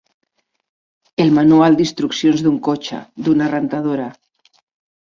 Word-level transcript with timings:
El 1.25 1.29
manual 1.35 1.77
d'instruccions 1.81 2.43
d'un 2.47 2.59
cotxe, 2.71 3.05
d'una 3.29 3.53
rentadora. 3.57 4.11